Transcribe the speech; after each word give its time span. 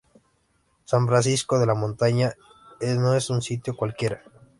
San 0.83 1.05
Francisco 1.07 1.59
de 1.59 1.67
la 1.67 1.75
Montaña 1.75 2.33
no 2.79 3.13
es 3.13 3.29
un 3.29 3.43
sitio 3.43 3.77
cualquiera. 3.77 4.23